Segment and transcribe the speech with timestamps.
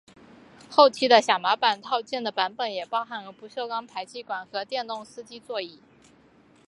[0.67, 5.79] 后期的小马版套件的版本也包含了不锈钢排气管和电动司机座椅。